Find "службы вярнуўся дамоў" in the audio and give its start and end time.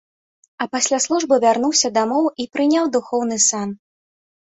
1.03-2.25